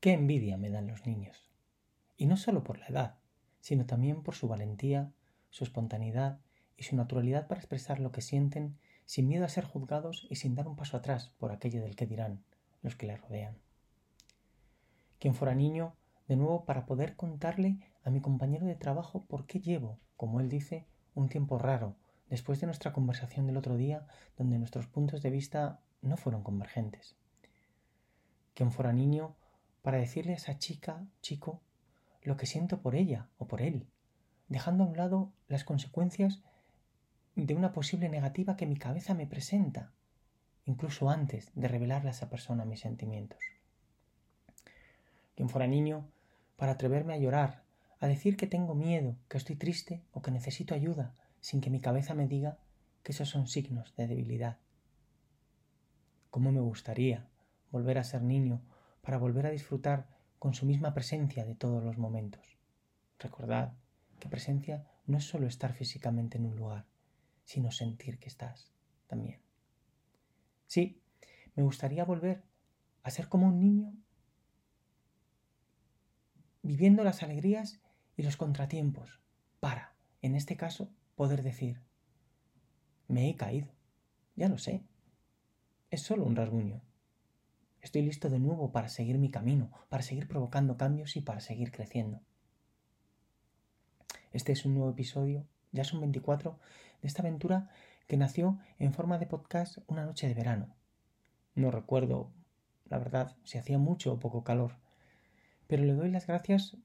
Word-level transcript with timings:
Qué 0.00 0.12
envidia 0.12 0.56
me 0.56 0.70
dan 0.70 0.86
los 0.86 1.06
niños. 1.06 1.50
Y 2.16 2.26
no 2.26 2.36
solo 2.36 2.62
por 2.62 2.78
la 2.78 2.86
edad, 2.86 3.18
sino 3.60 3.84
también 3.84 4.22
por 4.22 4.36
su 4.36 4.46
valentía, 4.46 5.10
su 5.50 5.64
espontaneidad 5.64 6.38
y 6.76 6.84
su 6.84 6.94
naturalidad 6.94 7.48
para 7.48 7.60
expresar 7.60 7.98
lo 7.98 8.12
que 8.12 8.20
sienten 8.20 8.78
sin 9.06 9.26
miedo 9.26 9.44
a 9.44 9.48
ser 9.48 9.64
juzgados 9.64 10.28
y 10.30 10.36
sin 10.36 10.54
dar 10.54 10.68
un 10.68 10.76
paso 10.76 10.96
atrás 10.96 11.30
por 11.38 11.50
aquello 11.50 11.82
del 11.82 11.96
que 11.96 12.06
dirán 12.06 12.44
los 12.82 12.94
que 12.94 13.06
le 13.06 13.16
rodean. 13.16 13.58
Quien 15.18 15.34
fuera 15.34 15.56
niño, 15.56 15.96
de 16.28 16.36
nuevo 16.36 16.64
para 16.64 16.86
poder 16.86 17.16
contarle 17.16 17.80
a 18.04 18.10
mi 18.10 18.20
compañero 18.20 18.66
de 18.66 18.76
trabajo 18.76 19.24
por 19.24 19.46
qué 19.46 19.58
llevo, 19.58 19.98
como 20.16 20.38
él 20.38 20.48
dice, 20.48 20.86
un 21.16 21.28
tiempo 21.28 21.58
raro, 21.58 21.96
después 22.30 22.60
de 22.60 22.66
nuestra 22.66 22.92
conversación 22.92 23.48
del 23.48 23.56
otro 23.56 23.76
día, 23.76 24.06
donde 24.36 24.58
nuestros 24.58 24.86
puntos 24.86 25.22
de 25.22 25.30
vista 25.30 25.80
no 26.02 26.16
fueron 26.16 26.44
convergentes. 26.44 27.16
Quien 28.54 28.70
fuera 28.70 28.92
niño, 28.92 29.34
para 29.88 30.00
decirle 30.00 30.32
a 30.32 30.36
esa 30.36 30.58
chica, 30.58 31.06
chico, 31.22 31.62
lo 32.20 32.36
que 32.36 32.44
siento 32.44 32.82
por 32.82 32.94
ella 32.94 33.30
o 33.38 33.48
por 33.48 33.62
él, 33.62 33.86
dejando 34.48 34.84
a 34.84 34.86
un 34.86 34.98
lado 34.98 35.32
las 35.46 35.64
consecuencias 35.64 36.42
de 37.36 37.54
una 37.54 37.72
posible 37.72 38.10
negativa 38.10 38.54
que 38.58 38.66
mi 38.66 38.76
cabeza 38.76 39.14
me 39.14 39.26
presenta, 39.26 39.94
incluso 40.66 41.08
antes 41.08 41.50
de 41.54 41.68
revelarle 41.68 42.10
a 42.10 42.12
esa 42.12 42.28
persona 42.28 42.66
mis 42.66 42.80
sentimientos. 42.80 43.38
Quien 45.34 45.48
fuera 45.48 45.66
niño, 45.66 46.06
para 46.58 46.72
atreverme 46.72 47.14
a 47.14 47.18
llorar, 47.18 47.62
a 47.98 48.08
decir 48.08 48.36
que 48.36 48.46
tengo 48.46 48.74
miedo, 48.74 49.16
que 49.30 49.38
estoy 49.38 49.56
triste 49.56 50.02
o 50.12 50.20
que 50.20 50.30
necesito 50.30 50.74
ayuda, 50.74 51.14
sin 51.40 51.62
que 51.62 51.70
mi 51.70 51.80
cabeza 51.80 52.12
me 52.12 52.28
diga 52.28 52.58
que 53.02 53.12
esos 53.12 53.30
son 53.30 53.48
signos 53.48 53.96
de 53.96 54.06
debilidad. 54.06 54.58
¿Cómo 56.30 56.52
me 56.52 56.60
gustaría 56.60 57.26
volver 57.70 57.96
a 57.96 58.04
ser 58.04 58.20
niño 58.20 58.60
para 59.08 59.16
volver 59.16 59.46
a 59.46 59.50
disfrutar 59.50 60.06
con 60.38 60.52
su 60.52 60.66
misma 60.66 60.92
presencia 60.92 61.46
de 61.46 61.54
todos 61.54 61.82
los 61.82 61.96
momentos? 61.96 62.58
Recordad 63.18 63.72
que 64.20 64.28
presencia 64.28 64.86
no 65.06 65.16
es 65.16 65.24
solo 65.24 65.46
estar 65.46 65.72
físicamente 65.72 66.36
en 66.36 66.44
un 66.44 66.56
lugar, 66.56 66.84
sino 67.42 67.70
sentir 67.70 68.18
que 68.18 68.28
estás 68.28 68.70
también. 69.06 69.40
Sí, 70.66 71.00
me 71.54 71.62
gustaría 71.62 72.04
volver 72.04 72.44
a 73.02 73.08
ser 73.08 73.30
como 73.30 73.46
un 73.46 73.58
niño, 73.60 73.94
viviendo 76.60 77.02
las 77.02 77.22
alegrías 77.22 77.80
y 78.14 78.24
los 78.24 78.36
contratiempos, 78.36 79.22
para, 79.58 79.96
en 80.20 80.34
este 80.34 80.58
caso, 80.58 80.92
poder 81.14 81.42
decir, 81.42 81.80
me 83.06 83.30
he 83.30 83.36
caído, 83.36 83.68
ya 84.36 84.50
lo 84.50 84.58
sé, 84.58 84.84
es 85.90 86.02
solo 86.02 86.26
un 86.26 86.36
rasguño. 86.36 86.82
Estoy 87.80 88.02
listo 88.02 88.28
de 88.28 88.38
nuevo 88.38 88.72
para 88.72 88.88
seguir 88.88 89.18
mi 89.18 89.30
camino, 89.30 89.70
para 89.88 90.02
seguir 90.02 90.26
provocando 90.26 90.76
cambios 90.76 91.16
y 91.16 91.20
para 91.20 91.40
seguir 91.40 91.70
creciendo. 91.70 92.20
Este 94.32 94.52
es 94.52 94.64
un 94.64 94.74
nuevo 94.74 94.90
episodio, 94.90 95.46
ya 95.72 95.84
son 95.84 96.00
24, 96.00 96.58
de 97.00 97.08
esta 97.08 97.22
aventura 97.22 97.70
que 98.06 98.16
nació 98.16 98.58
en 98.78 98.92
forma 98.92 99.18
de 99.18 99.26
podcast 99.26 99.78
una 99.86 100.04
noche 100.04 100.28
de 100.28 100.34
verano. 100.34 100.74
No 101.54 101.70
recuerdo, 101.70 102.32
la 102.86 102.98
verdad, 102.98 103.36
si 103.44 103.58
hacía 103.58 103.78
mucho 103.78 104.12
o 104.12 104.18
poco 104.18 104.44
calor, 104.44 104.76
pero 105.66 105.84
le 105.84 105.94
doy 105.94 106.10
las 106.10 106.26
gracias 106.26 106.76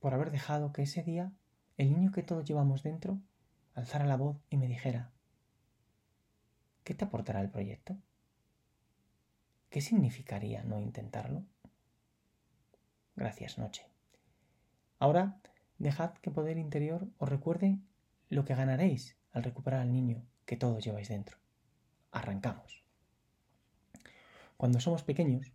por 0.00 0.14
haber 0.14 0.30
dejado 0.30 0.72
que 0.72 0.82
ese 0.82 1.02
día 1.02 1.32
el 1.76 1.92
niño 1.92 2.10
que 2.12 2.22
todos 2.22 2.44
llevamos 2.44 2.82
dentro 2.82 3.20
alzara 3.74 4.06
la 4.06 4.16
voz 4.16 4.36
y 4.50 4.56
me 4.56 4.66
dijera, 4.66 5.12
¿qué 6.84 6.94
te 6.94 7.04
aportará 7.04 7.40
el 7.40 7.50
proyecto? 7.50 7.96
¿Qué 9.70 9.82
significaría 9.82 10.62
no 10.64 10.80
intentarlo? 10.80 11.44
Gracias, 13.16 13.58
noche. 13.58 13.84
Ahora 14.98 15.40
dejad 15.76 16.14
que 16.14 16.30
poder 16.30 16.56
interior 16.56 17.06
os 17.18 17.28
recuerde 17.28 17.78
lo 18.30 18.46
que 18.46 18.54
ganaréis 18.54 19.18
al 19.30 19.44
recuperar 19.44 19.80
al 19.80 19.92
niño 19.92 20.24
que 20.46 20.56
todos 20.56 20.82
lleváis 20.82 21.08
dentro. 21.08 21.36
Arrancamos. 22.12 22.82
Cuando 24.56 24.80
somos 24.80 25.02
pequeños 25.02 25.52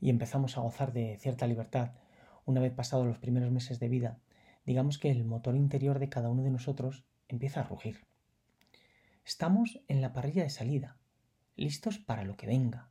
y 0.00 0.08
empezamos 0.08 0.56
a 0.56 0.62
gozar 0.62 0.94
de 0.94 1.18
cierta 1.18 1.46
libertad, 1.46 1.92
una 2.46 2.62
vez 2.62 2.72
pasados 2.72 3.06
los 3.06 3.18
primeros 3.18 3.50
meses 3.50 3.78
de 3.78 3.90
vida, 3.90 4.18
digamos 4.64 4.98
que 4.98 5.10
el 5.10 5.24
motor 5.24 5.54
interior 5.54 5.98
de 5.98 6.08
cada 6.08 6.30
uno 6.30 6.42
de 6.42 6.50
nosotros 6.50 7.04
empieza 7.28 7.60
a 7.60 7.64
rugir. 7.64 8.06
Estamos 9.22 9.82
en 9.86 10.00
la 10.00 10.14
parrilla 10.14 10.44
de 10.44 10.50
salida, 10.50 10.96
listos 11.56 11.98
para 11.98 12.24
lo 12.24 12.36
que 12.36 12.46
venga, 12.46 12.90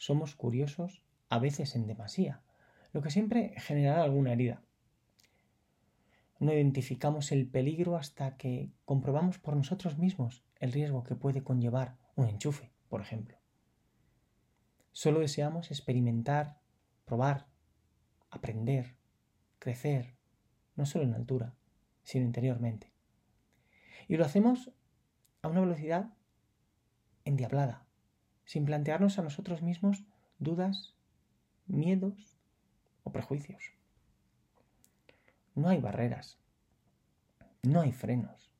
somos 0.00 0.34
curiosos, 0.34 1.04
a 1.28 1.38
veces 1.38 1.76
en 1.76 1.86
demasía, 1.86 2.40
lo 2.94 3.02
que 3.02 3.10
siempre 3.10 3.52
generará 3.58 4.02
alguna 4.02 4.32
herida. 4.32 4.62
No 6.38 6.54
identificamos 6.54 7.32
el 7.32 7.46
peligro 7.46 7.96
hasta 7.96 8.38
que 8.38 8.72
comprobamos 8.86 9.38
por 9.38 9.54
nosotros 9.54 9.98
mismos 9.98 10.42
el 10.58 10.72
riesgo 10.72 11.02
que 11.02 11.16
puede 11.16 11.44
conllevar 11.44 11.98
un 12.16 12.28
enchufe, 12.28 12.72
por 12.88 13.02
ejemplo. 13.02 13.36
Solo 14.90 15.20
deseamos 15.20 15.70
experimentar, 15.70 16.62
probar, 17.04 17.48
aprender, 18.30 18.96
crecer, 19.58 20.16
no 20.76 20.86
solo 20.86 21.04
en 21.04 21.12
altura, 21.12 21.54
sino 22.04 22.24
interiormente. 22.24 22.90
Y 24.08 24.16
lo 24.16 24.24
hacemos 24.24 24.70
a 25.42 25.48
una 25.48 25.60
velocidad 25.60 26.14
endiablada, 27.26 27.86
sin 28.50 28.64
plantearnos 28.64 29.16
a 29.16 29.22
nosotros 29.22 29.62
mismos 29.62 30.02
dudas, 30.40 30.96
miedos 31.68 32.36
o 33.04 33.12
prejuicios. 33.12 33.62
No 35.54 35.68
hay 35.68 35.80
barreras, 35.80 36.36
no 37.62 37.80
hay 37.80 37.92
frenos. 37.92 38.50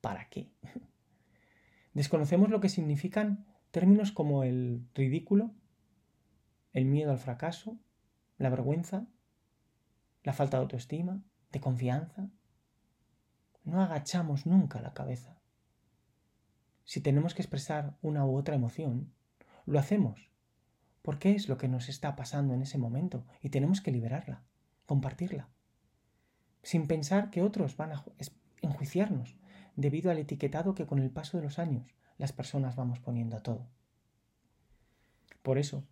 ¿Para 0.00 0.28
qué? 0.30 0.50
Desconocemos 1.94 2.50
lo 2.50 2.58
que 2.58 2.68
significan 2.68 3.46
términos 3.70 4.10
como 4.10 4.42
el 4.42 4.88
ridículo, 4.96 5.54
el 6.72 6.86
miedo 6.86 7.12
al 7.12 7.18
fracaso, 7.18 7.78
la 8.36 8.50
vergüenza, 8.50 9.06
la 10.24 10.32
falta 10.32 10.56
de 10.56 10.64
autoestima, 10.64 11.22
de 11.52 11.60
confianza. 11.60 12.28
No 13.62 13.80
agachamos 13.80 14.44
nunca 14.44 14.80
la 14.80 14.92
cabeza. 14.92 15.40
Si 16.82 17.00
tenemos 17.00 17.32
que 17.32 17.42
expresar 17.42 17.96
una 18.02 18.26
u 18.26 18.36
otra 18.36 18.56
emoción, 18.56 19.14
lo 19.70 19.78
hacemos, 19.78 20.28
porque 21.02 21.30
es 21.30 21.48
lo 21.48 21.56
que 21.56 21.68
nos 21.68 21.88
está 21.88 22.16
pasando 22.16 22.54
en 22.54 22.62
ese 22.62 22.76
momento 22.76 23.24
y 23.40 23.50
tenemos 23.50 23.80
que 23.80 23.92
liberarla, 23.92 24.42
compartirla, 24.84 25.48
sin 26.64 26.88
pensar 26.88 27.30
que 27.30 27.42
otros 27.42 27.76
van 27.76 27.92
a 27.92 28.04
enjuiciarnos 28.62 29.36
debido 29.76 30.10
al 30.10 30.18
etiquetado 30.18 30.74
que 30.74 30.86
con 30.86 30.98
el 30.98 31.10
paso 31.10 31.36
de 31.36 31.44
los 31.44 31.60
años 31.60 31.94
las 32.18 32.32
personas 32.32 32.74
vamos 32.74 32.98
poniendo 32.98 33.36
a 33.36 33.44
todo. 33.44 33.68
Por 35.42 35.56
eso, 35.56 35.84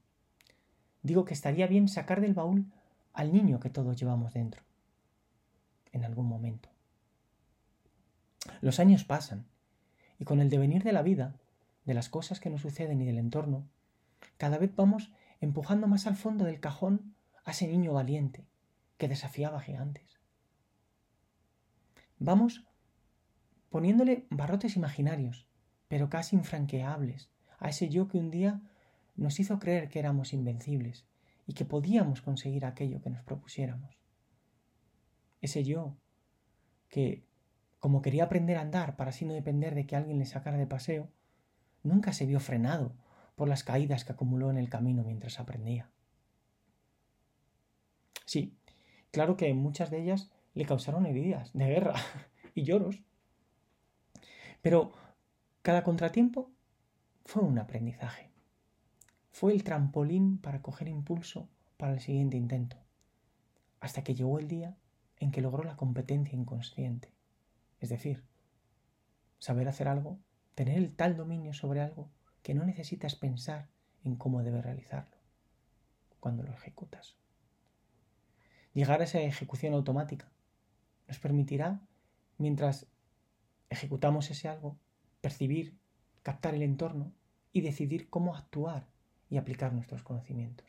digo 1.05 1.25
que 1.25 1.35
estaría 1.35 1.69
bien 1.69 1.87
sacar 1.87 2.21
del 2.21 2.35
baúl 2.35 2.73
al 3.13 3.33
niño 3.33 3.61
que 3.61 3.71
todos 3.71 3.97
llevamos 3.97 4.35
dentro, 4.35 4.63
en 5.93 6.05
algún 6.05 6.27
momento. 6.27 6.69
Los 8.61 8.81
años 8.81 9.05
pasan 9.05 9.47
y 10.19 10.25
con 10.25 10.41
el 10.41 10.51
devenir 10.51 10.83
de 10.83 10.93
la 10.93 11.03
vida 11.03 11.37
de 11.89 11.95
las 11.95 12.11
cosas 12.11 12.39
que 12.39 12.51
nos 12.51 12.61
suceden 12.61 13.01
y 13.01 13.07
del 13.07 13.17
entorno, 13.17 13.67
cada 14.37 14.59
vez 14.59 14.77
vamos 14.77 15.11
empujando 15.41 15.87
más 15.89 16.07
al 16.07 16.17
fondo 16.17 16.45
del 16.45 16.61
cajón 16.61 17.15
a 17.47 17.53
ese 17.53 17.67
niño 17.67 17.95
valiente 17.95 18.47
que 18.99 19.09
desafiaba 19.09 19.63
gigantes. 19.63 20.21
Vamos 22.19 22.67
poniéndole 23.71 24.27
barrotes 24.29 24.77
imaginarios, 24.77 25.49
pero 25.89 26.11
casi 26.11 26.37
infranqueables, 26.37 27.31
a 27.59 27.71
ese 27.71 27.89
yo 27.89 28.07
que 28.07 28.19
un 28.19 28.31
día 28.31 28.61
nos 29.17 29.41
hizo 29.41 29.59
creer 29.59 29.89
que 29.89 29.99
éramos 29.99 30.35
invencibles 30.35 31.07
y 31.47 31.55
que 31.55 31.65
podíamos 31.65 32.21
conseguir 32.21 32.67
aquello 32.67 33.01
que 33.01 33.09
nos 33.09 33.23
propusiéramos. 33.23 33.97
Ese 35.41 35.65
yo 35.65 35.97
que, 36.91 37.25
como 37.79 38.03
quería 38.03 38.25
aprender 38.25 38.59
a 38.59 38.61
andar 38.61 38.97
para 38.97 39.09
así 39.09 39.25
no 39.25 39.33
depender 39.33 39.75
de 39.75 39.87
que 39.87 39.97
alguien 39.97 40.19
le 40.19 40.27
sacara 40.27 40.59
de 40.59 40.67
paseo, 40.67 41.11
nunca 41.83 42.13
se 42.13 42.27
vio 42.27 42.41
frenado 42.41 42.93
por 43.35 43.49
las 43.49 43.65
caídas 43.65 44.05
que 44.05 44.13
acumuló 44.13 44.51
en 44.51 44.59
el 44.59 44.69
camino 44.69 45.05
mientras 45.05 45.39
aprendía. 45.41 45.91
Sí, 48.25 48.57
claro 49.11 49.37
que 49.37 49.53
muchas 49.55 49.91
de 49.91 50.03
ellas 50.03 50.31
le 50.55 50.67
causaron 50.67 51.07
heridas 51.07 51.53
de 51.53 51.67
guerra 51.67 51.95
y 52.55 52.65
lloros. 52.65 53.03
Pero 54.61 54.93
cada 55.63 55.85
contratiempo 55.85 56.51
fue 57.25 57.43
un 57.43 57.59
aprendizaje. 57.59 58.31
Fue 59.31 59.53
el 59.53 59.63
trampolín 59.63 60.39
para 60.39 60.63
coger 60.63 60.89
impulso 60.89 61.49
para 61.77 61.93
el 61.93 62.01
siguiente 62.01 62.37
intento, 62.37 62.77
hasta 63.79 64.03
que 64.03 64.15
llegó 64.15 64.41
el 64.41 64.49
día 64.49 64.77
en 65.21 65.31
que 65.31 65.41
logró 65.41 65.63
la 65.63 65.77
competencia 65.77 66.37
inconsciente, 66.37 67.13
es 67.79 67.89
decir, 67.89 68.25
saber 69.39 69.69
hacer 69.69 69.87
algo 69.87 70.19
tener 70.59 70.77
el 70.77 70.93
tal 70.93 71.17
dominio 71.17 71.53
sobre 71.53 71.81
algo 71.81 72.11
que 72.43 72.53
no 72.53 72.65
necesitas 72.65 73.15
pensar 73.15 73.69
en 74.03 74.17
cómo 74.17 74.43
debes 74.43 74.65
realizarlo 74.65 75.17
cuando 76.19 76.43
lo 76.43 76.53
ejecutas. 76.53 77.15
llegar 78.75 79.01
a 79.01 79.05
esa 79.05 79.21
ejecución 79.21 79.73
automática. 79.75 80.33
Nos 81.07 81.21
permitirá, 81.21 81.81
mientras 82.39 82.89
ejecutamos 83.71 84.33
ese 84.33 84.49
algo, 84.49 84.77
percibir, 85.21 85.79
captar 86.25 86.57
el 86.57 86.63
entorno 86.63 87.13
y 87.53 87.61
decidir 87.61 88.11
cómo 88.11 88.35
actuar 88.35 88.89
y 89.31 89.37
aplicar 89.37 89.73
nuestros 89.73 90.03
conocimientos 90.03 90.67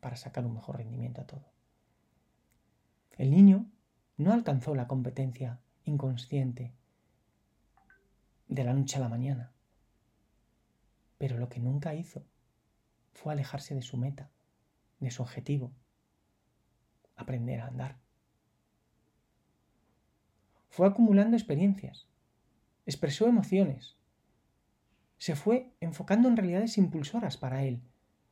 para 0.00 0.16
sacar 0.16 0.44
un 0.44 0.52
mejor 0.52 0.76
rendimiento 0.76 1.22
a 1.22 1.26
todo. 1.26 1.46
El 3.16 3.30
niño 3.30 3.64
no 4.18 4.34
alcanzó 4.34 4.74
la 4.74 4.88
competencia 4.88 5.58
inconsciente 5.84 6.74
de 8.50 8.64
la 8.64 8.74
noche 8.74 8.96
a 8.96 9.00
la 9.00 9.08
mañana, 9.08 9.52
pero 11.18 11.38
lo 11.38 11.48
que 11.48 11.60
nunca 11.60 11.94
hizo 11.94 12.26
fue 13.12 13.32
alejarse 13.32 13.76
de 13.76 13.82
su 13.82 13.96
meta, 13.96 14.28
de 14.98 15.12
su 15.12 15.22
objetivo, 15.22 15.70
aprender 17.14 17.60
a 17.60 17.68
andar. 17.68 18.00
Fue 20.68 20.88
acumulando 20.88 21.36
experiencias, 21.36 22.08
expresó 22.86 23.28
emociones, 23.28 23.96
se 25.16 25.36
fue 25.36 25.72
enfocando 25.80 26.28
en 26.28 26.36
realidades 26.36 26.76
impulsoras 26.76 27.36
para 27.36 27.62
él, 27.62 27.80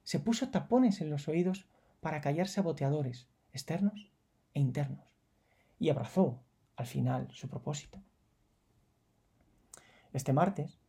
se 0.03 0.19
puso 0.19 0.49
tapones 0.49 1.00
en 1.00 1.11
los 1.11 1.29
oídos 1.29 1.69
para 2.00 2.20
callar 2.20 2.49
saboteadores 2.49 3.29
externos 3.53 4.11
e 4.53 4.59
internos 4.59 5.06
y 5.79 5.91
abrazó 5.91 6.43
al 6.75 6.87
final 6.87 7.29
su 7.31 7.49
propósito. 7.49 8.03
Este 10.19 10.32
martes, 10.32 10.81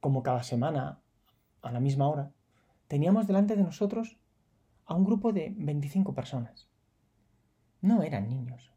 como 0.00 0.24
cada 0.24 0.42
semana 0.42 1.00
a 1.62 1.70
la 1.70 1.78
misma 1.78 2.08
hora, 2.08 2.32
teníamos 2.88 3.28
delante 3.28 3.54
de 3.54 3.62
nosotros 3.62 4.18
a 4.84 4.96
un 4.96 5.04
grupo 5.04 5.32
de 5.32 5.54
25 5.56 6.12
personas. 6.12 6.66
No 7.80 8.02
eran 8.02 8.28
niños, 8.28 8.72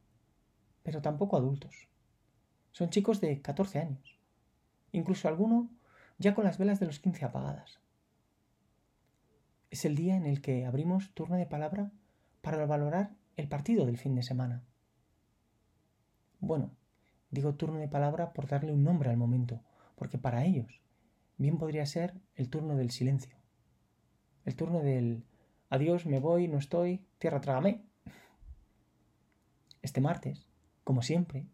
pero 0.83 1.01
tampoco 1.01 1.35
adultos. 1.35 1.87
Son 2.73 2.91
chicos 2.91 3.19
de 3.21 3.41
14 3.41 3.79
años, 3.79 4.19
incluso 4.91 5.27
alguno 5.27 5.71
ya 6.19 6.35
con 6.35 6.43
las 6.43 6.59
velas 6.59 6.79
de 6.79 6.85
los 6.85 6.99
15 6.99 7.25
apagadas. 7.25 7.79
Es 9.71 9.83
el 9.83 9.95
día 9.95 10.15
en 10.15 10.27
el 10.27 10.43
que 10.43 10.67
abrimos 10.67 11.11
turno 11.15 11.37
de 11.37 11.47
palabra 11.47 11.89
para 12.43 12.67
valorar 12.67 13.15
el 13.35 13.47
partido 13.47 13.87
del 13.87 13.97
fin 13.97 14.13
de 14.13 14.21
semana. 14.21 14.63
Bueno, 16.39 16.75
digo 17.31 17.55
turno 17.55 17.79
de 17.79 17.87
palabra 17.87 18.33
por 18.33 18.47
darle 18.47 18.71
un 18.71 18.83
nombre 18.83 19.09
al 19.09 19.17
momento, 19.17 19.61
porque 19.95 20.17
para 20.17 20.45
ellos 20.45 20.81
bien 21.37 21.57
podría 21.57 21.85
ser 21.85 22.13
el 22.35 22.49
turno 22.49 22.75
del 22.75 22.91
silencio, 22.91 23.35
el 24.45 24.55
turno 24.55 24.81
del 24.81 25.23
adiós, 25.69 26.05
me 26.05 26.19
voy, 26.19 26.47
no 26.47 26.57
estoy, 26.57 27.05
tierra 27.17 27.41
trágame. 27.41 27.81
Este 29.81 30.01
martes, 30.01 30.47
como 30.83 31.01
siempre, 31.01 31.47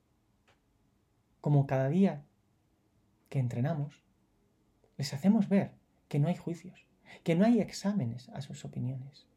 como 1.39 1.67
cada 1.67 1.87
día 1.87 2.25
que 3.29 3.39
entrenamos, 3.39 4.03
les 4.97 5.13
hacemos 5.13 5.47
ver 5.47 5.71
que 6.09 6.19
no 6.19 6.27
hay 6.27 6.35
juicios, 6.35 6.87
que 7.23 7.35
no 7.35 7.45
hay 7.45 7.61
exámenes 7.61 8.29
a 8.29 8.41
sus 8.41 8.65
opiniones. 8.65 9.27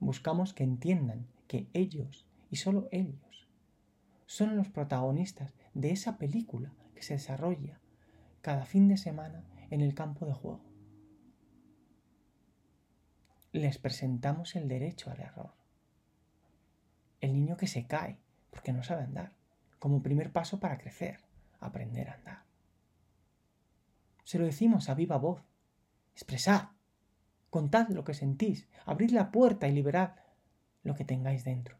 Buscamos 0.00 0.54
que 0.54 0.64
entiendan 0.64 1.26
que 1.46 1.68
ellos, 1.74 2.26
y 2.50 2.56
solo 2.56 2.88
ellos, 2.90 3.48
son 4.26 4.56
los 4.56 4.68
protagonistas 4.68 5.52
de 5.76 5.90
esa 5.90 6.16
película 6.16 6.72
que 6.94 7.02
se 7.02 7.14
desarrolla 7.14 7.78
cada 8.40 8.64
fin 8.64 8.88
de 8.88 8.96
semana 8.96 9.44
en 9.70 9.82
el 9.82 9.94
campo 9.94 10.24
de 10.24 10.32
juego. 10.32 10.64
Les 13.52 13.76
presentamos 13.76 14.56
el 14.56 14.68
derecho 14.68 15.10
al 15.10 15.20
error. 15.20 15.52
El 17.20 17.34
niño 17.34 17.58
que 17.58 17.66
se 17.66 17.86
cae 17.86 18.18
porque 18.50 18.72
no 18.72 18.82
sabe 18.82 19.02
andar, 19.02 19.32
como 19.78 20.02
primer 20.02 20.32
paso 20.32 20.60
para 20.60 20.78
crecer, 20.78 21.20
aprender 21.60 22.08
a 22.08 22.14
andar. 22.14 22.44
Se 24.24 24.38
lo 24.38 24.46
decimos 24.46 24.88
a 24.88 24.94
viva 24.94 25.18
voz. 25.18 25.42
Expresad, 26.14 26.70
contad 27.50 27.90
lo 27.90 28.02
que 28.02 28.14
sentís, 28.14 28.66
abrid 28.86 29.10
la 29.10 29.30
puerta 29.30 29.68
y 29.68 29.72
liberad 29.72 30.16
lo 30.84 30.94
que 30.94 31.04
tengáis 31.04 31.44
dentro. 31.44 31.76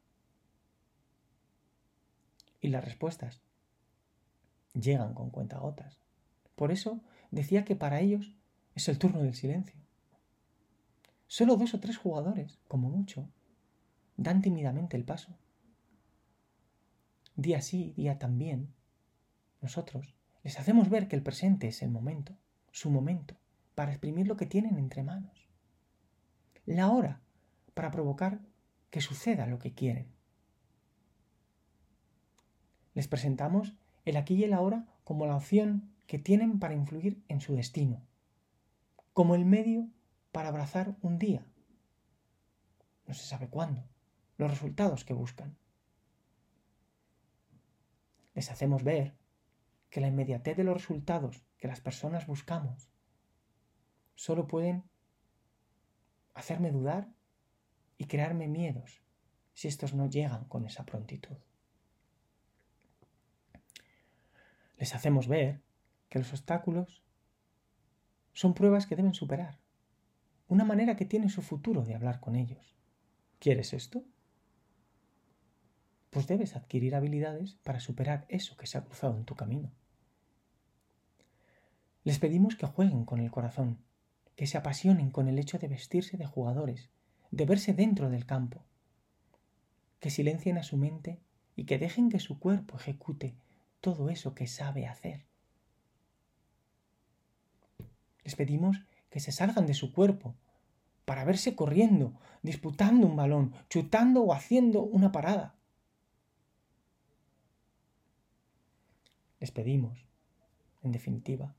Y 2.61 2.69
las 2.69 2.85
respuestas 2.85 3.46
llegan 4.81 5.15
con 5.15 5.31
cuentagotas. 5.31 5.99
Por 6.55 6.71
eso 6.71 7.01
decía 7.31 7.65
que 7.65 7.77
para 7.77 8.01
ellos 8.01 8.35
es 8.75 8.89
el 8.89 8.99
turno 8.99 9.23
del 9.23 9.35
silencio. 9.35 9.81
Solo 11.27 11.57
dos 11.57 11.75
o 11.75 11.81
tres 11.81 11.97
jugadores, 11.97 12.59
como 12.69 12.89
mucho, 12.89 13.29
dan 14.17 14.43
tímidamente 14.43 14.97
el 14.97 15.05
paso. 15.05 15.37
Día 17.35 17.61
sí, 17.61 17.93
día 17.97 18.19
también, 18.19 18.73
nosotros 19.61 20.15
les 20.45 20.59
hacemos 20.59 20.89
ver 20.89 21.09
que 21.09 21.17
el 21.17 21.23
presente 21.23 21.69
es 21.69 21.83
el 21.83 21.91
momento, 21.91 22.37
su 22.71 22.91
momento, 22.91 23.37
para 23.75 23.91
exprimir 23.91 24.29
lo 24.29 24.37
que 24.37 24.47
tienen 24.47 24.79
entre 24.79 25.03
manos. 25.03 25.49
La 26.65 26.91
hora 26.91 27.21
para 27.75 27.91
provocar 27.91 28.41
que 28.91 29.01
suceda 29.01 29.47
lo 29.47 29.59
que 29.59 29.75
quieren. 29.75 30.07
Les 32.95 33.09
presentamos 33.09 33.75
el 34.07 34.17
aquí 34.17 34.35
y 34.37 34.45
el 34.45 34.55
ahora 34.55 34.87
como 35.05 35.27
la 35.27 35.37
opción 35.37 35.93
que 36.07 36.19
tienen 36.19 36.59
para 36.59 36.75
influir 36.75 37.23
en 37.29 37.41
su 37.41 37.55
destino, 37.55 38.01
como 39.13 39.35
el 39.35 39.45
medio 39.45 39.89
para 40.33 40.49
abrazar 40.49 40.97
un 41.03 41.19
día. 41.19 41.45
No 43.07 43.15
se 43.15 43.27
sabe 43.27 43.49
cuándo, 43.49 43.85
los 44.39 44.51
resultados 44.51 45.05
que 45.05 45.13
buscan. 45.13 45.59
Les 48.35 48.51
hacemos 48.51 48.85
ver 48.85 49.17
que 49.91 50.01
la 50.01 50.09
inmediatez 50.09 50.57
de 50.57 50.65
los 50.65 50.75
resultados 50.75 51.43
que 51.59 51.69
las 51.69 51.81
personas 51.81 52.27
buscamos 52.27 52.91
solo 54.15 54.47
pueden 54.47 54.85
hacerme 56.35 56.71
dudar 56.71 57.09
y 57.99 58.05
crearme 58.05 58.47
miedos 58.47 59.03
si 59.53 59.69
estos 59.69 59.95
no 59.95 60.09
llegan 60.09 60.45
con 60.45 60.65
esa 60.65 60.85
prontitud. 60.85 61.39
Les 64.77 64.95
hacemos 64.95 65.29
ver 65.29 65.63
que 66.09 66.19
los 66.19 66.33
obstáculos 66.33 67.03
son 68.33 68.55
pruebas 68.55 68.87
que 68.87 68.97
deben 68.97 69.15
superar, 69.15 69.59
una 70.49 70.65
manera 70.65 70.97
que 70.97 71.07
tiene 71.07 71.31
su 71.31 71.43
futuro 71.43 71.83
de 71.83 71.95
hablar 71.95 72.21
con 72.21 72.37
ellos. 72.37 72.77
¿Quieres 73.39 73.73
esto? 73.73 74.05
Pues 76.11 76.27
debes 76.27 76.57
adquirir 76.57 76.95
habilidades 76.95 77.55
para 77.63 77.81
superar 77.81 78.27
eso 78.29 78.57
que 78.57 78.67
se 78.67 78.79
ha 78.79 78.85
cruzado 78.85 79.17
en 79.17 79.25
tu 79.25 79.35
camino. 79.35 79.73
Les 82.05 82.19
pedimos 82.19 82.57
que 82.57 82.67
jueguen 82.67 83.05
con 83.05 83.21
el 83.21 83.31
corazón, 83.31 83.79
que 84.37 84.47
se 84.47 84.59
apasionen 84.59 85.11
con 85.11 85.29
el 85.29 85.39
hecho 85.39 85.59
de 85.59 85.69
vestirse 85.69 86.17
de 86.17 86.27
jugadores, 86.27 86.91
de 87.31 87.47
verse 87.47 87.73
dentro 87.73 88.11
del 88.11 88.27
campo, 88.27 88.65
que 89.99 90.11
silencien 90.11 90.59
a 90.59 90.63
su 90.63 90.77
mente 90.77 91.21
y 91.57 91.65
que 91.65 91.79
dejen 91.79 92.11
que 92.11 92.21
su 92.21 92.39
cuerpo 92.39 92.77
ejecute 92.77 93.35
todo 93.87 94.11
eso 94.11 94.35
que 94.35 94.49
sabe 94.49 94.89
hacer. 94.89 95.29
Les 98.25 98.35
pedimos 98.35 98.83
que 99.11 99.21
se 99.21 99.31
salgan 99.31 99.65
de 99.65 99.75
su 99.75 99.93
cuerpo 99.93 100.35
para 101.05 101.25
verse 101.25 101.55
corriendo, 101.55 102.19
disputando 102.43 103.07
un 103.07 103.15
balón, 103.15 103.55
chutando 103.69 104.25
o 104.25 104.33
haciendo 104.33 104.83
una 104.83 105.13
parada. 105.13 105.55
Les 109.39 109.53
pedimos, 109.53 110.05
en 110.83 110.91
definitiva, 110.91 111.55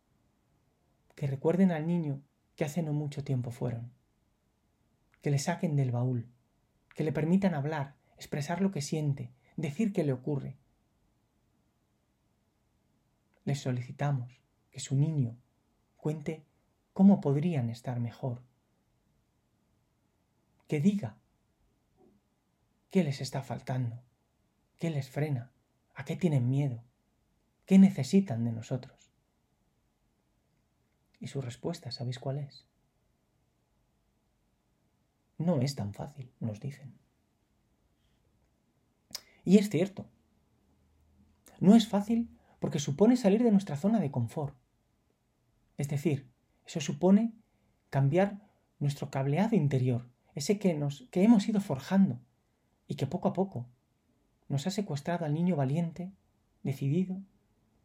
que 1.16 1.28
recuerden 1.28 1.72
al 1.72 1.88
niño 1.88 2.22
que 2.58 2.66
hace 2.66 2.84
no 2.84 2.92
mucho 2.92 3.24
tiempo 3.24 3.52
fueron, 3.52 3.94
que 5.22 5.32
le 5.32 5.40
saquen 5.40 5.78
del 5.78 5.92
baúl, 5.92 6.28
que 6.94 7.06
le 7.06 7.14
permitan 7.14 7.54
hablar, 7.54 7.96
expresar 8.18 8.62
lo 8.62 8.72
que 8.72 8.82
siente, 8.82 9.32
decir 9.56 9.94
qué 9.94 10.04
le 10.04 10.12
ocurre. 10.12 10.58
Les 13.48 13.62
solicitamos 13.62 14.42
que 14.72 14.82
su 14.82 14.98
niño 14.98 15.38
cuente 15.96 16.46
cómo 16.92 17.22
podrían 17.22 17.70
estar 17.70 17.98
mejor, 17.98 18.44
que 20.68 20.82
diga 20.82 21.16
qué 22.90 23.06
les 23.06 23.22
está 23.22 23.42
faltando, 23.44 24.04
qué 24.80 24.90
les 24.90 25.10
frena, 25.10 25.54
a 25.96 26.04
qué 26.04 26.18
tienen 26.18 26.50
miedo, 26.50 26.84
qué 27.66 27.80
necesitan 27.80 28.44
de 28.44 28.52
nosotros. 28.52 29.14
Y 31.22 31.28
su 31.28 31.40
respuesta, 31.40 31.90
¿sabéis 31.90 32.20
cuál 32.20 32.40
es? 32.40 32.66
No 35.38 35.62
es 35.62 35.74
tan 35.74 35.94
fácil, 35.94 36.34
nos 36.42 36.60
dicen. 36.60 37.00
Y 39.46 39.58
es 39.58 39.70
cierto. 39.70 40.06
No 41.62 41.78
es 41.78 41.88
fácil 41.88 42.37
porque 42.60 42.80
supone 42.80 43.18
salir 43.18 43.44
de 43.44 43.52
nuestra 43.52 43.78
zona 43.78 44.00
de 44.00 44.12
confort. 44.12 44.56
Es 45.78 45.88
decir, 45.90 46.32
eso 46.66 46.82
supone 46.82 47.34
cambiar 47.90 48.42
nuestro 48.80 49.10
cableado 49.10 49.56
interior, 49.56 50.10
ese 50.36 50.60
que, 50.60 50.74
nos, 50.74 51.08
que 51.12 51.24
hemos 51.24 51.48
ido 51.48 51.62
forjando 51.62 52.20
y 52.88 52.96
que 52.96 53.08
poco 53.08 53.28
a 53.30 53.34
poco 53.34 53.68
nos 54.48 54.66
ha 54.68 54.72
secuestrado 54.72 55.26
al 55.26 55.34
niño 55.34 55.56
valiente, 55.56 56.12
decidido, 56.64 57.22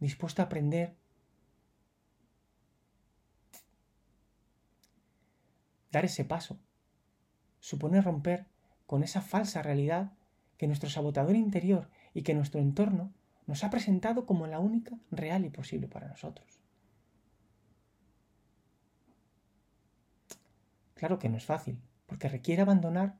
dispuesto 0.01 0.43
a 0.43 0.47
aprender. 0.47 0.97
Dar 5.91 6.05
ese 6.05 6.25
paso 6.25 6.59
supone 7.61 8.01
romper 8.01 8.47
con 8.87 9.03
esa 9.03 9.21
falsa 9.21 9.63
realidad 9.63 10.13
que 10.57 10.67
nuestro 10.67 10.89
sabotador 10.89 11.37
interior 11.37 11.91
y 12.15 12.23
que 12.23 12.35
nuestro 12.35 12.61
entorno 12.61 13.13
nos 13.53 13.65
ha 13.65 13.69
presentado 13.69 14.25
como 14.25 14.47
la 14.47 14.61
única 14.61 14.99
real 15.11 15.45
y 15.45 15.51
posible 15.51 15.87
para 15.87 16.09
nosotros. 16.09 16.59
Claro 20.95 21.19
que 21.19 21.29
no 21.29 21.37
es 21.37 21.45
fácil, 21.45 21.79
porque 22.07 22.31
requiere 22.31 22.63
abandonar 22.63 23.19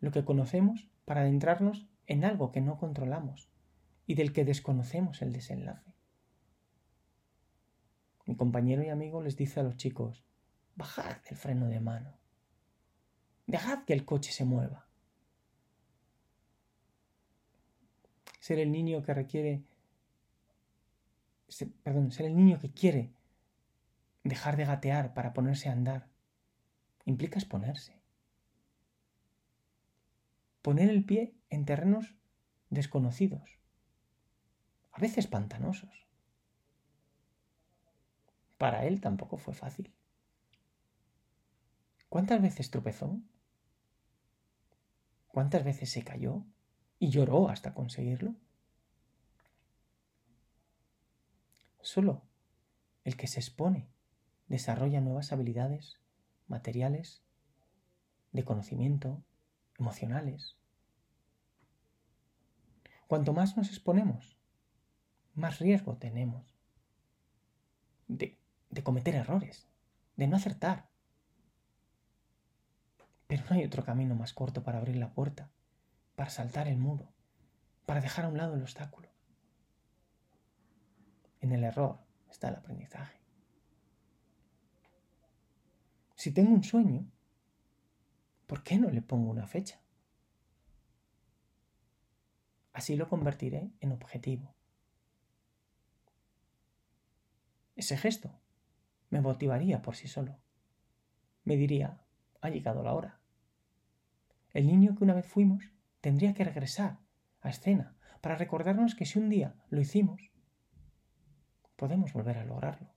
lo 0.00 0.10
que 0.10 0.24
conocemos 0.24 0.88
para 1.04 1.20
adentrarnos 1.20 1.86
en 2.08 2.24
algo 2.24 2.50
que 2.50 2.60
no 2.60 2.76
controlamos 2.76 3.48
y 4.04 4.16
del 4.16 4.32
que 4.32 4.44
desconocemos 4.44 5.22
el 5.22 5.32
desenlace. 5.32 5.94
Mi 8.24 8.34
compañero 8.34 8.82
y 8.82 8.88
amigo 8.88 9.22
les 9.22 9.36
dice 9.36 9.60
a 9.60 9.62
los 9.62 9.76
chicos, 9.76 10.24
bajad 10.74 11.18
el 11.30 11.36
freno 11.36 11.68
de 11.68 11.78
mano, 11.78 12.18
dejad 13.46 13.84
que 13.84 13.92
el 13.92 14.04
coche 14.04 14.32
se 14.32 14.44
mueva. 14.44 14.88
Ser 18.46 18.60
el 18.60 18.70
niño 18.70 19.02
que 19.02 19.12
requiere, 19.12 19.64
perdón, 21.82 22.12
ser 22.12 22.26
el 22.26 22.36
niño 22.36 22.60
que 22.60 22.70
quiere 22.70 23.10
dejar 24.22 24.56
de 24.56 24.64
gatear 24.64 25.14
para 25.14 25.32
ponerse 25.32 25.68
a 25.68 25.72
andar 25.72 26.06
implica 27.06 27.40
exponerse. 27.40 28.00
Poner 30.62 30.90
el 30.90 31.04
pie 31.04 31.34
en 31.50 31.64
terrenos 31.64 32.14
desconocidos, 32.70 33.58
a 34.92 35.00
veces 35.00 35.26
pantanosos. 35.26 36.06
Para 38.58 38.84
él 38.84 39.00
tampoco 39.00 39.38
fue 39.38 39.54
fácil. 39.54 39.92
¿Cuántas 42.08 42.40
veces 42.40 42.70
tropezó? 42.70 43.18
¿Cuántas 45.26 45.64
veces 45.64 45.90
se 45.90 46.04
cayó 46.04 46.46
y 46.98 47.10
lloró 47.10 47.48
hasta 47.48 47.74
conseguirlo? 47.74 48.34
Solo 51.80 52.22
el 53.04 53.16
que 53.16 53.26
se 53.26 53.40
expone 53.40 53.88
desarrolla 54.48 55.00
nuevas 55.00 55.32
habilidades 55.32 56.00
materiales, 56.48 57.22
de 58.32 58.44
conocimiento, 58.44 59.22
emocionales. 59.78 60.56
Cuanto 63.06 63.32
más 63.32 63.56
nos 63.56 63.68
exponemos, 63.68 64.36
más 65.34 65.58
riesgo 65.58 65.96
tenemos 65.96 66.44
de, 68.08 68.38
de 68.70 68.82
cometer 68.82 69.14
errores, 69.14 69.68
de 70.16 70.26
no 70.26 70.36
acertar. 70.36 70.88
Pero 73.26 73.44
no 73.48 73.56
hay 73.56 73.64
otro 73.64 73.84
camino 73.84 74.14
más 74.14 74.32
corto 74.32 74.62
para 74.62 74.78
abrir 74.78 74.96
la 74.96 75.12
puerta, 75.12 75.50
para 76.16 76.30
saltar 76.30 76.66
el 76.66 76.78
muro, 76.78 77.12
para 77.84 78.00
dejar 78.00 78.24
a 78.24 78.28
un 78.28 78.38
lado 78.38 78.54
el 78.54 78.62
obstáculo. 78.62 79.08
En 81.40 81.52
el 81.52 81.62
error 81.62 82.00
está 82.28 82.48
el 82.48 82.56
aprendizaje. 82.56 83.20
Si 86.16 86.32
tengo 86.32 86.52
un 86.52 86.64
sueño, 86.64 87.06
¿por 88.46 88.64
qué 88.64 88.78
no 88.78 88.90
le 88.90 89.02
pongo 89.02 89.30
una 89.30 89.46
fecha? 89.46 89.80
Así 92.72 92.96
lo 92.96 93.08
convertiré 93.08 93.70
en 93.80 93.92
objetivo. 93.92 94.54
Ese 97.76 97.96
gesto 97.98 98.40
me 99.10 99.20
motivaría 99.20 99.82
por 99.82 99.96
sí 99.96 100.08
solo. 100.08 100.38
Me 101.44 101.56
diría, 101.56 102.00
ha 102.40 102.48
llegado 102.48 102.82
la 102.82 102.94
hora. 102.94 103.20
El 104.54 104.66
niño 104.66 104.96
que 104.96 105.04
una 105.04 105.14
vez 105.14 105.26
fuimos 105.26 105.75
tendría 106.06 106.34
que 106.34 106.44
regresar 106.44 107.00
a 107.40 107.48
escena 107.50 107.96
para 108.20 108.36
recordarnos 108.36 108.94
que 108.94 109.06
si 109.06 109.18
un 109.18 109.28
día 109.28 109.56
lo 109.70 109.80
hicimos, 109.80 110.30
podemos 111.74 112.12
volver 112.12 112.38
a 112.38 112.44
lograrlo, 112.44 112.94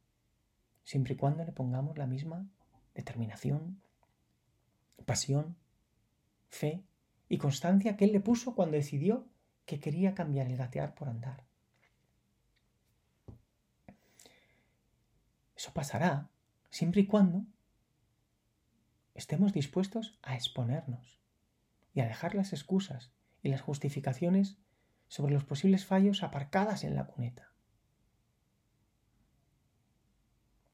siempre 0.84 1.16
y 1.16 1.18
cuando 1.18 1.44
le 1.44 1.52
pongamos 1.52 1.98
la 1.98 2.06
misma 2.06 2.48
determinación, 2.94 3.82
pasión, 5.08 5.58
fe 6.50 6.84
y 7.28 7.40
constancia 7.40 7.98
que 7.98 8.06
él 8.06 8.12
le 8.12 8.20
puso 8.20 8.54
cuando 8.54 8.78
decidió 8.78 9.28
que 9.66 9.80
quería 9.80 10.14
cambiar 10.14 10.46
el 10.46 10.58
gatear 10.58 10.94
por 10.94 11.10
andar. 11.10 11.48
Eso 15.56 15.74
pasará 15.74 16.30
siempre 16.70 17.02
y 17.02 17.08
cuando 17.08 17.48
estemos 19.16 19.52
dispuestos 19.52 20.20
a 20.22 20.36
exponernos 20.36 21.19
a 22.02 22.08
dejar 22.08 22.36
las 22.36 22.54
excusas 22.54 23.12
y 23.42 23.50
las 23.50 23.62
justificaciones 23.62 24.58
sobre 25.08 25.34
los 25.34 25.44
posibles 25.44 25.86
fallos 25.86 26.24
aparcadas 26.24 26.84
en 26.84 26.96
la 26.96 27.08
cuneta. 27.08 27.52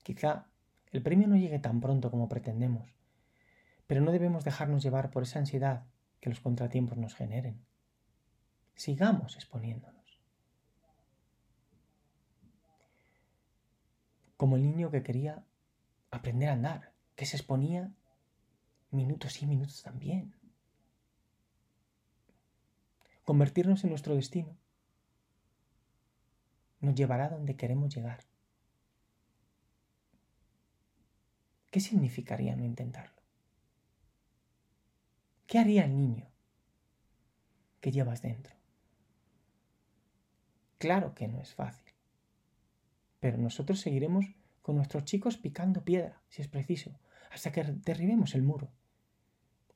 Quizá 0.03 0.47
el 0.91 1.01
premio 1.01 1.27
no 1.27 1.35
llegue 1.35 1.59
tan 1.59 1.81
pronto 1.81 2.11
como 2.11 2.29
pretendemos, 2.29 2.95
pero 3.87 4.01
no 4.01 4.11
debemos 4.11 4.43
dejarnos 4.43 4.83
llevar 4.83 5.09
por 5.09 5.23
esa 5.23 5.39
ansiedad 5.39 5.87
que 6.19 6.29
los 6.29 6.39
contratiempos 6.39 6.97
nos 6.97 7.15
generen. 7.15 7.65
Sigamos 8.75 9.35
exponiéndonos. 9.35 10.19
Como 14.37 14.57
el 14.57 14.63
niño 14.63 14.91
que 14.91 15.01
quería 15.01 15.45
aprender 16.11 16.49
a 16.49 16.53
andar, 16.53 16.93
que 17.15 17.25
se 17.25 17.37
exponía 17.37 17.93
minutos 18.91 19.41
y 19.41 19.45
minutos 19.45 19.83
también. 19.83 20.35
Convertirnos 23.25 23.83
en 23.83 23.89
nuestro 23.89 24.13
destino 24.15 24.55
nos 26.79 26.93
llevará 26.93 27.25
a 27.25 27.29
donde 27.29 27.55
queremos 27.55 27.93
llegar. 27.93 28.23
¿Qué 31.71 31.79
significaría 31.79 32.55
no 32.55 32.63
intentarlo? 32.63 33.19
¿Qué 35.47 35.57
haría 35.57 35.85
el 35.85 35.97
niño 35.97 36.29
que 37.81 37.91
llevas 37.91 38.21
dentro? 38.21 38.55
Claro 40.77 41.15
que 41.15 41.27
no 41.27 41.41
es 41.41 41.55
fácil, 41.55 41.93
pero 43.19 43.39
nosotros 43.39 43.79
seguiremos 43.79 44.25
con 44.61 44.75
nuestros 44.75 45.03
chicos 45.03 45.37
picando 45.37 45.83
piedra, 45.83 46.21
si 46.29 46.43
es 46.43 46.47
preciso, 46.47 46.99
hasta 47.31 47.51
que 47.51 47.63
derribemos 47.63 48.35
el 48.35 48.43
muro, 48.43 48.69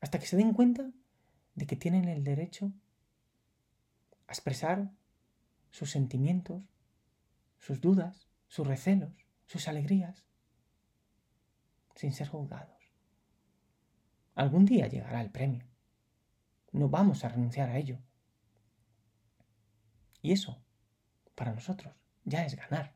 hasta 0.01 0.20
que 0.20 0.27
se 0.27 0.38
den 0.38 0.53
cuenta 0.53 0.91
de 1.56 1.65
que 1.65 1.75
tienen 1.75 2.08
el 2.10 2.24
derecho 2.24 2.72
a 4.30 4.32
expresar 4.32 4.92
sus 5.72 5.90
sentimientos, 5.90 6.62
sus 7.58 7.82
dudas, 7.82 8.28
sus 8.48 8.68
recelos, 8.68 9.12
sus 9.48 9.68
alegrías, 9.68 10.24
sin 11.96 12.14
ser 12.14 12.28
juzgados. 12.28 12.78
Algún 14.36 14.66
día 14.66 14.86
llegará 14.86 15.22
el 15.22 15.32
premio. 15.32 15.66
No 16.72 16.90
vamos 16.90 17.26
a 17.26 17.30
renunciar 17.30 17.70
a 17.70 17.80
ello. 17.80 17.98
Y 20.22 20.32
eso, 20.32 20.64
para 21.34 21.52
nosotros, 21.52 21.96
ya 22.24 22.46
es 22.46 22.56
ganar. 22.56 22.96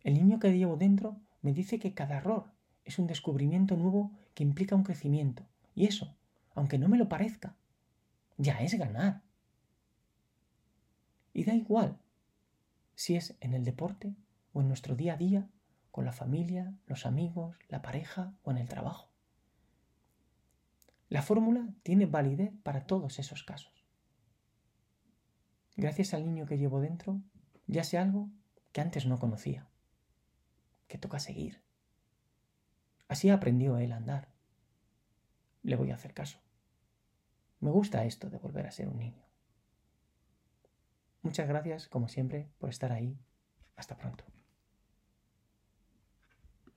El 0.00 0.14
niño 0.14 0.38
que 0.38 0.56
llevo 0.56 0.78
dentro 0.78 1.20
me 1.42 1.52
dice 1.52 1.78
que 1.78 1.92
cada 1.92 2.16
error 2.16 2.50
es 2.82 2.98
un 2.98 3.06
descubrimiento 3.06 3.76
nuevo 3.76 4.10
que 4.32 4.42
implica 4.42 4.74
un 4.74 4.84
crecimiento. 4.84 5.46
Y 5.74 5.84
eso, 5.84 6.16
aunque 6.54 6.78
no 6.78 6.88
me 6.88 6.96
lo 6.96 7.10
parezca, 7.10 7.58
ya 8.42 8.60
es 8.60 8.74
ganar. 8.74 9.22
Y 11.32 11.44
da 11.44 11.54
igual 11.54 11.98
si 12.94 13.14
es 13.16 13.36
en 13.40 13.54
el 13.54 13.64
deporte 13.64 14.14
o 14.52 14.60
en 14.60 14.68
nuestro 14.68 14.96
día 14.96 15.14
a 15.14 15.16
día 15.16 15.48
con 15.90 16.04
la 16.04 16.12
familia, 16.12 16.74
los 16.86 17.06
amigos, 17.06 17.56
la 17.68 17.82
pareja 17.82 18.34
o 18.42 18.50
en 18.50 18.58
el 18.58 18.68
trabajo. 18.68 19.10
La 21.08 21.22
fórmula 21.22 21.68
tiene 21.82 22.06
validez 22.06 22.52
para 22.62 22.86
todos 22.86 23.18
esos 23.18 23.44
casos. 23.44 23.86
Gracias 25.76 26.12
al 26.12 26.24
niño 26.24 26.46
que 26.46 26.58
llevo 26.58 26.80
dentro, 26.80 27.20
ya 27.66 27.84
sé 27.84 27.96
algo 27.96 28.28
que 28.72 28.80
antes 28.80 29.06
no 29.06 29.18
conocía, 29.18 29.68
que 30.88 30.98
toca 30.98 31.18
seguir. 31.18 31.62
Así 33.08 33.30
aprendió 33.30 33.78
él 33.78 33.92
a 33.92 33.96
andar. 33.96 34.32
Le 35.62 35.76
voy 35.76 35.90
a 35.90 35.94
hacer 35.94 36.12
caso. 36.12 36.41
Me 37.62 37.70
gusta 37.70 38.04
esto 38.04 38.28
de 38.28 38.38
volver 38.38 38.66
a 38.66 38.72
ser 38.72 38.88
un 38.88 38.98
niño. 38.98 39.24
Muchas 41.22 41.46
gracias, 41.46 41.86
como 41.86 42.08
siempre, 42.08 42.50
por 42.58 42.70
estar 42.70 42.90
ahí. 42.90 43.16
Hasta 43.76 43.96
pronto. 43.96 44.24